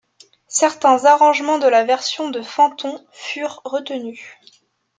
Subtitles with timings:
[0.47, 4.35] Certains arrangements de la version de Fenton furent retenus.